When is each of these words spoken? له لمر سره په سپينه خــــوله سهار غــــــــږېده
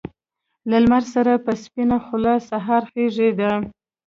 له 0.69 0.77
لمر 0.83 1.03
سره 1.15 1.33
په 1.45 1.51
سپينه 1.63 1.97
خــــوله 2.05 2.33
سهار 2.49 2.83
غــــــــږېده 2.93 3.51